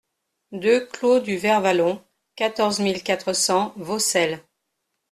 deux 0.53 0.87
clos 0.87 1.19
du 1.19 1.37
Vert 1.37 1.61
Vallon, 1.61 2.03
quatorze 2.35 2.79
mille 2.79 3.03
quatre 3.03 3.33
cents 3.33 3.71
Vaucelles 3.77 4.41